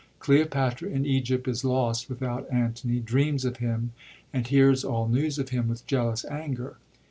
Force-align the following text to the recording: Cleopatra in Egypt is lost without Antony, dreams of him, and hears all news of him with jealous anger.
Cleopatra 0.17 0.89
in 0.89 1.05
Egypt 1.05 1.47
is 1.47 1.63
lost 1.63 2.09
without 2.09 2.49
Antony, 2.51 2.99
dreams 2.99 3.45
of 3.45 3.57
him, 3.57 3.91
and 4.33 4.47
hears 4.47 4.83
all 4.83 5.07
news 5.07 5.37
of 5.37 5.49
him 5.49 5.67
with 5.67 5.85
jealous 5.85 6.25
anger. 6.25 6.77